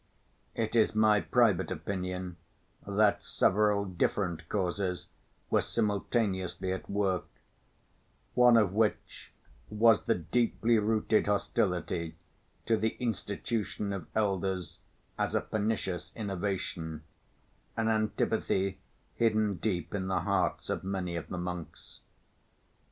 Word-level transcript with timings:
It 0.55 0.75
is 0.75 0.95
my 0.95 1.21
private 1.21 1.69
opinion 1.69 2.37
that 2.87 3.23
several 3.23 3.85
different 3.85 4.49
causes 4.49 5.09
were 5.51 5.61
simultaneously 5.61 6.71
at 6.73 6.89
work, 6.89 7.25
one 8.33 8.57
of 8.57 8.73
which 8.73 9.31
was 9.69 10.05
the 10.05 10.15
deeply‐rooted 10.15 11.27
hostility 11.27 12.15
to 12.65 12.77
the 12.77 12.97
institution 12.99 13.93
of 13.93 14.07
elders 14.15 14.79
as 15.19 15.35
a 15.35 15.41
pernicious 15.41 16.11
innovation, 16.15 17.03
an 17.77 17.87
antipathy 17.87 18.79
hidden 19.13 19.57
deep 19.57 19.93
in 19.93 20.07
the 20.07 20.21
hearts 20.21 20.71
of 20.71 20.83
many 20.83 21.15
of 21.15 21.29
the 21.29 21.37
monks. 21.37 21.99